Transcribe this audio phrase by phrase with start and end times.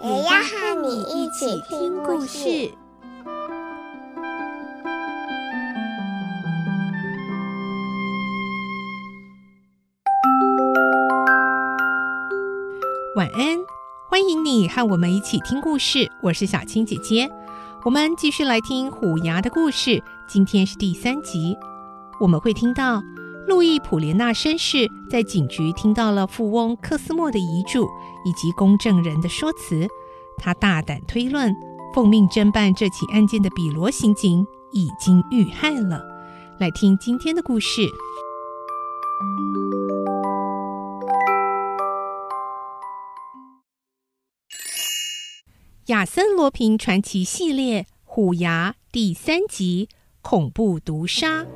[0.00, 2.70] 也要和你一起听故事。
[13.16, 13.58] 晚安，
[14.08, 16.08] 欢迎你和我们一起听故事。
[16.22, 17.28] 我是小青姐姐，
[17.84, 20.00] 我们继续来听虎牙的故事。
[20.28, 21.56] 今天是第三集，
[22.20, 23.02] 我们会听到
[23.48, 27.88] 路易普莲纳绅士在警局听到了富翁科斯莫的遗嘱
[28.26, 29.88] 以及公证人的说辞。
[30.36, 31.56] 他大胆推论，
[31.94, 36.04] 奉命侦办这起案件的比罗刑警已经遇害了。
[36.60, 37.88] 来听今天的故事。
[45.86, 49.88] 亚森罗平传奇系列《虎牙》第三集：
[50.20, 51.46] 恐怖毒杀。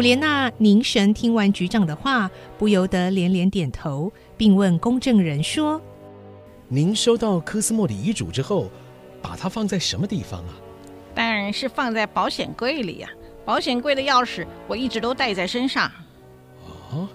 [0.00, 5.78] 普莲娜凝神听完局长的话，不由得连连点头，并问公证人说
[6.68, 8.70] ：“您收到科斯莫的遗嘱之后，
[9.20, 10.54] 把它放在什么地方啊
[11.14, 13.10] ？”“当然是放在保险柜里呀。”
[13.44, 15.92] 保险柜的钥匙我一直都带在身上。
[16.90, 17.06] 哦，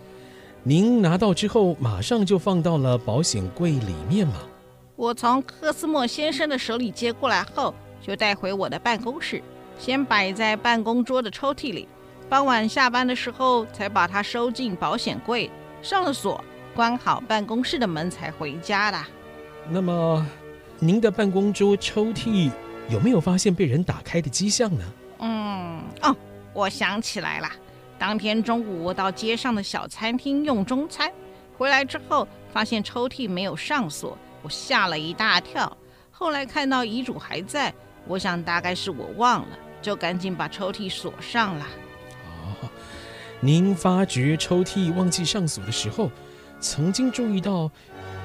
[0.61, 4.36] 您拿到之后马上就放到了保险柜里面吗？
[4.95, 9.42] 我从科斯莫先生的手里接过来后，就带回我的办公室，
[9.80, 11.88] 先摆在办公桌的抽屉里。
[12.28, 15.50] 傍晚下班的时候，才把它收进保险柜，
[15.81, 18.98] 上了锁，关好办公室的门，才回家的。
[19.70, 20.26] 那么，
[20.80, 22.49] 您的办公桌抽屉
[22.89, 24.83] 有没有发现被人打开的迹象呢？
[25.20, 26.16] 嗯，哦，
[26.52, 27.49] 我想起来了。
[27.98, 31.11] 当天中午我到街上的小餐厅用中餐，
[31.58, 35.78] 回来之后发现抽屉没有上锁，我吓了一大跳。
[36.11, 37.73] 后来看到遗嘱还在，
[38.08, 41.66] 我想大概是我忘了，就赶紧把抽屉锁上了。
[43.45, 46.10] 您发觉抽屉忘记上锁的时候，
[46.60, 47.70] 曾经注意到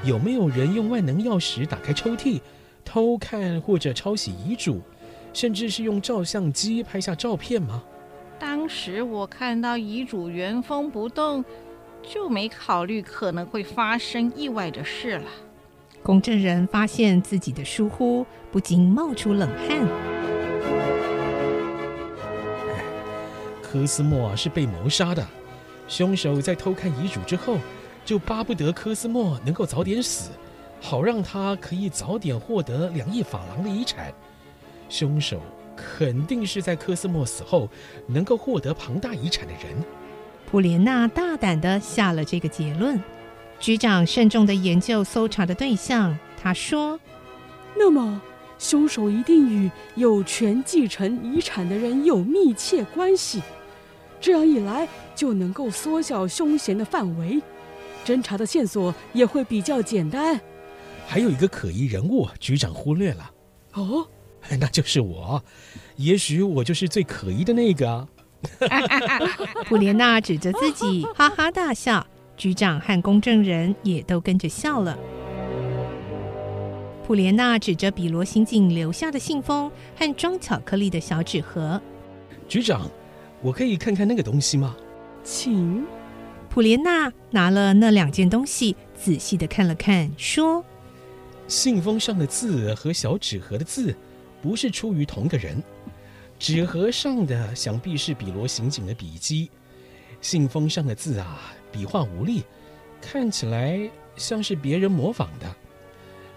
[0.03, 2.41] 有没有人用万能钥匙打开抽屉，
[2.87, 4.81] 偷看或者抄写遗嘱？
[5.35, 7.83] 甚至是用照相机拍下照片吗？
[8.39, 11.45] 当时我看到遗嘱原封不动，
[12.03, 15.27] 就没考虑可能会发生意外的事了。
[16.03, 20.10] 公证人发现自己的疏忽，不禁冒出冷汗。
[23.71, 25.25] 科斯莫是被谋杀的，
[25.87, 27.57] 凶手在偷看遗嘱之后，
[28.05, 30.31] 就巴不得科斯莫能够早点死，
[30.81, 34.13] 好让他可以早点获得两亿法郎的遗产。
[34.89, 35.41] 凶手
[35.77, 37.69] 肯定是在科斯莫死后
[38.09, 39.85] 能够获得庞大遗产的人。
[40.51, 43.01] 普莲娜大胆地下了这个结论。
[43.61, 46.99] 局长慎重地研究搜查的对象，他说
[47.79, 48.21] ：“那么，
[48.59, 53.41] 凶手一定与有权继承遗产的人有密切关系。
[54.21, 57.41] 这样一来，就能够缩小凶嫌的范围，
[58.05, 60.41] 侦查的线索也会比较简单。
[61.07, 63.31] 还有一个可疑人物，局长忽略了。
[63.73, 64.07] 哦。
[64.59, 65.45] ”那就是我，
[65.97, 68.09] 也许我就是最可疑的那个啊！
[69.69, 72.07] 普莲娜指着自己哈哈大笑，
[72.39, 74.99] 局长和公证人也都跟着笑了。
[77.07, 81.79] 普莲娜指着比罗刑警留下的信封和装巧克力的小纸盒，
[82.49, 82.91] 局长，
[83.43, 84.77] 我可以看看那个东西吗？
[85.25, 85.85] 请。
[86.49, 90.65] 普莲娜拿了那两件东西，仔细的看了看，说
[91.47, 93.95] ：“信封上的字和小纸盒的字。”
[94.43, 95.63] 不是出于同个人，
[96.39, 99.51] 纸盒上的想必是比罗刑警的笔迹，
[100.23, 102.43] 信封上的字啊，笔画无力，
[103.03, 103.79] 看起来
[104.17, 105.55] 像是别人模仿的，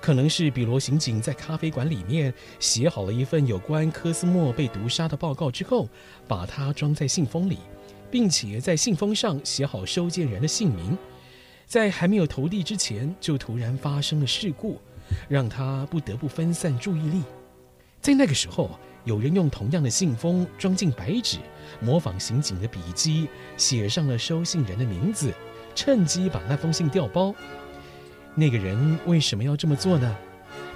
[0.04, 5.88] 可能是比罗刑警在咖啡馆里面写好了一份有关科斯莫被毒杀的报告之后，
[6.28, 7.60] 把它装在信封里，
[8.12, 10.98] 并且在信封上写好收件人的姓名，
[11.66, 14.78] 在还没有投递之前就突然发生了事故，
[15.30, 17.24] 让他不得不分散注意力。
[18.02, 18.72] 在那个时候，
[19.06, 21.38] 有人用同样的信封装进白纸，
[21.80, 25.34] 模仿刑警的笔迹，写上了收信人的名字，
[25.74, 27.34] 趁机把那封信调包。
[28.36, 30.16] 那个人为什么要这么做呢？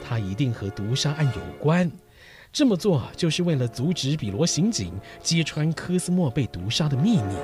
[0.07, 1.91] 他一定和毒杀案有关。
[2.53, 7.35] 这么做就是为了阻止比罗刑警揭穿科斯莫被毒杀的秘密。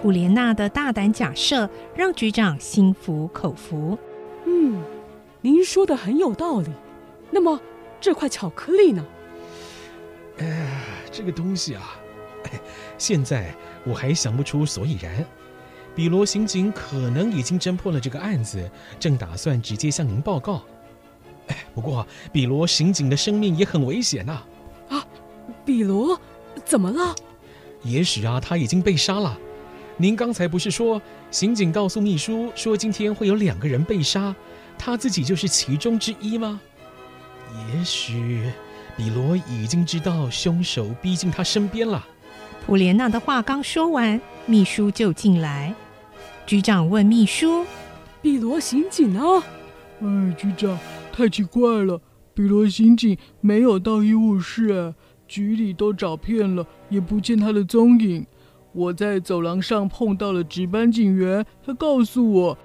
[0.00, 3.98] 普莲娜的大胆假设让局长心服口服。
[4.46, 4.82] 嗯，
[5.40, 6.70] 您说的很有道理。
[7.30, 7.60] 那么
[8.00, 9.04] 这块巧克力呢？
[10.38, 11.96] 哎，这个东西啊，
[12.44, 12.60] 哎，
[12.96, 13.52] 现在
[13.84, 15.24] 我还想不出所以然。
[15.94, 20.62] 比罗刑警可能已经侦破了这个案子，正打算直接向您报告。
[21.46, 24.42] 哎，不过比罗刑警的生命也很危险呐。
[24.88, 25.06] 啊，
[25.64, 26.20] 比罗
[26.64, 27.14] 怎么了？
[27.82, 29.38] 也许啊，他已经被杀了。
[29.96, 31.00] 您刚才不是说，
[31.30, 34.34] 刑警告诉秘书说今天会有两个人被杀，
[34.76, 36.60] 他自己就是其中之一吗？
[37.72, 38.50] 也许
[38.96, 42.04] 比罗已经知道凶手逼近他身边了。
[42.66, 45.72] 普莲娜的话刚说完，秘书就进来。
[46.46, 47.64] 局长问秘书
[48.20, 49.22] ：“比罗刑警呢
[50.04, 50.78] ？”“哎，局长，
[51.10, 51.98] 太奇怪了，
[52.34, 54.94] 比罗刑警没有到医务室，
[55.26, 58.26] 局里都找遍了，也不见他的踪影。
[58.72, 62.58] 我在走廊上碰到了值班警员，他告诉我，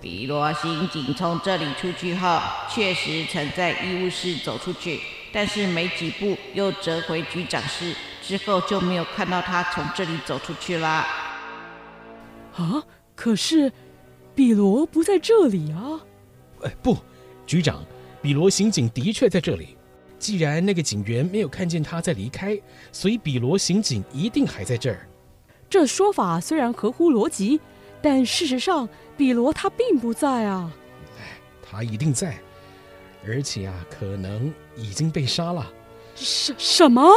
[0.00, 4.98] 比罗刑警从这里出去后，确实曾在医务室走出去，
[5.32, 7.94] 但是没几步又折回局长室。”
[8.26, 11.06] 之后就没有看到他从这里走出去啦。
[12.56, 12.82] 啊，
[13.14, 13.72] 可是
[14.34, 16.00] 比罗不在这里啊！
[16.62, 16.96] 哎，不，
[17.46, 17.84] 局长，
[18.20, 19.76] 比罗刑警的确在这里。
[20.18, 22.58] 既然那个警员没有看见他在离开，
[22.90, 25.06] 所以比罗刑警一定还在这儿。
[25.68, 27.60] 这说法虽然合乎逻辑，
[28.00, 30.72] 但事实上比罗他并不在啊。
[31.18, 32.38] 哎，他一定在，
[33.26, 35.70] 而且啊，可能已经被杀了。
[36.14, 37.10] 什什么？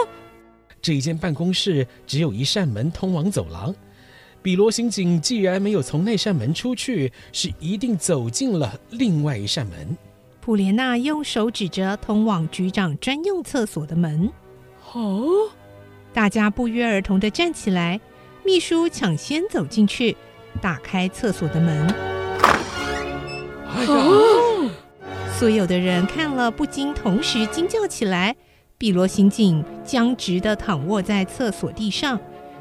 [0.81, 3.73] 这一间办公室只有一扇门通往走廊，
[4.41, 9.97] 比罗刑警既然没有从那扇门出去，是一定走进了另外一扇门。
[10.39, 14.31] 普莲娜用手指着通往局长专用厕所的门。
[14.93, 15.27] 哦，
[16.13, 17.99] 大家不约而同的站起来，
[18.45, 20.15] 秘书抢先走进去，
[20.61, 21.93] 打开厕所的门。
[23.87, 24.69] 哦，
[25.37, 28.33] 所有的人看了不禁同时惊叫起来。
[28.79, 32.17] 比罗刑警僵直的躺卧在厕所地上，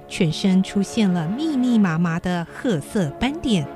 [0.08, 3.66] 全身出现了密密麻麻的褐色斑点。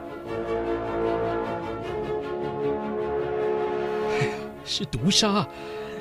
[4.08, 4.32] 哎呀，
[4.64, 5.46] 是毒杀，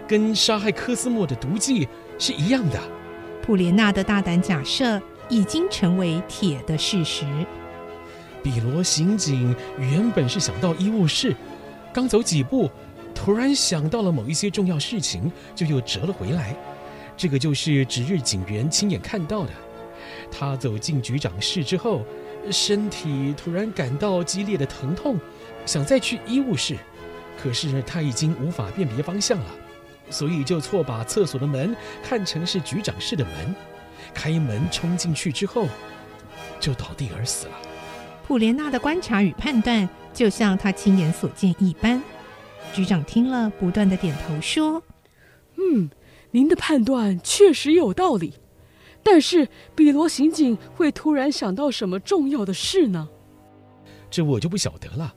[0.07, 1.87] 跟杀害科斯莫的毒剂
[2.17, 2.79] 是一样的。
[3.41, 7.25] 普莲娜的大胆假设已经成为铁的事实。
[8.41, 11.35] 比罗刑警原本是想到医务室，
[11.91, 12.69] 刚走几步。
[13.15, 16.55] 突然想到了某一些重要事情，就又折了回来。
[17.17, 19.51] 这个就是值日警员亲眼看到的。
[20.31, 22.05] 他走进局长室之后，
[22.51, 25.19] 身体突然感到激烈的疼痛，
[25.65, 26.77] 想再去医务室，
[27.41, 29.45] 可是他已经无法辨别方向了，
[30.09, 33.55] 所以就错把厕所的门看成是局长室的门，
[34.13, 35.67] 开门冲进去之后，
[36.59, 37.53] 就倒地而死了。
[38.25, 42.01] 普莲娜的观察与判断，就像他亲眼所见一般。
[42.71, 44.83] 局长听了，不断的点头说
[45.57, 45.89] ：“嗯，
[46.31, 48.35] 您的判断确实有道理。
[49.11, 53.09] 但是，比罗刑警会突然想到什么重要的事呢？
[54.07, 55.15] 这我就不晓得了。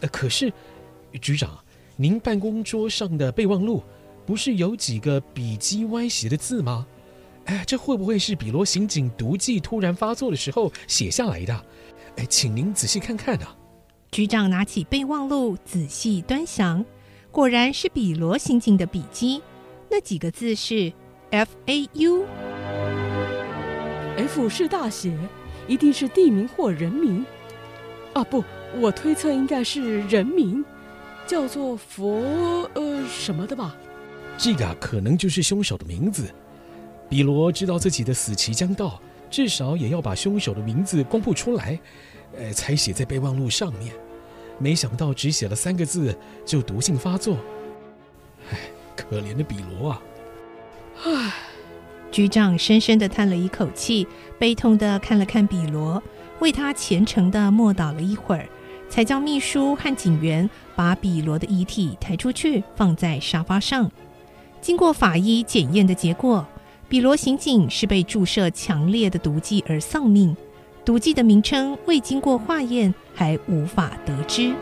[0.00, 0.52] 呃，可是，
[1.22, 1.56] 局长，
[1.94, 3.84] 您办公桌上的备忘录
[4.26, 6.84] 不是有几个笔迹歪斜的字吗？
[7.44, 11.64] 哎，这会不会是比罗刑警毒剂突然发作的时候写下来的？
[12.16, 13.56] 哎，请您仔细看看啊。”
[14.10, 16.84] 局长拿起备忘录，仔细端详，
[17.30, 19.40] 果然是比罗刑警的笔迹。
[19.88, 20.92] 那几个字是
[21.30, 21.88] “F A
[24.16, 25.16] U”，F 是大写，
[25.66, 27.24] 一定是地名或人名。
[28.12, 28.44] 啊，不，
[28.76, 30.64] 我推测应该是人名，
[31.26, 33.74] 叫做佛呃什么的吧。
[34.38, 36.32] 这个可能就是凶手的名字。
[37.08, 41.78] 比罗知道自己的死期将到，至少也要把凶手的名字公布出来，
[42.36, 43.92] 呃，才写在备忘录上面。
[44.58, 46.16] 没想到只写了三个字
[46.46, 47.36] 就毒性发作，
[48.52, 48.58] 唉，
[48.96, 50.02] 可怜的比罗啊！
[51.04, 51.32] 唉，
[52.14, 54.06] 局长深深地叹了一口气，
[54.38, 56.00] 悲痛地看了看比罗，
[56.38, 58.48] 为他虔诚地默祷了一会儿，
[58.88, 63.90] 才叫秘书和警员把比罗的遗体抬出去，放在沙发上。
[64.60, 66.46] 经过法医检验的结果，
[66.88, 70.36] 比罗刑警是被注射强烈的毒剂而丧命。
[70.84, 74.54] 毒剂的名称未经过化验，还无法得知。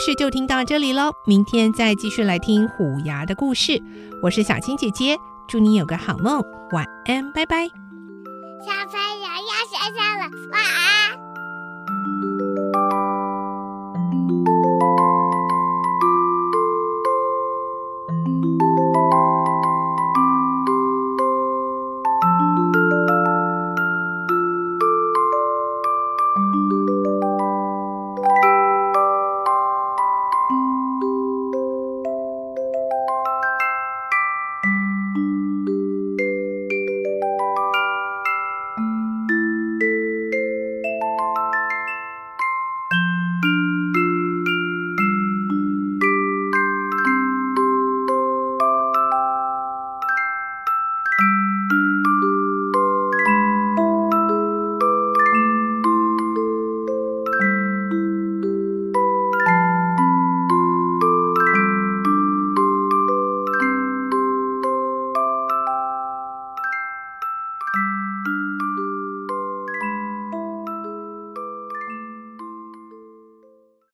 [0.00, 3.80] 事就听到这里喽，明天再继续来听虎牙的故事。
[4.22, 5.14] 我是小青姐姐，
[5.46, 6.42] 祝你有个好梦，
[6.72, 7.66] 晚安，拜拜。
[7.66, 10.99] 小朋友要睡觉了，晚安。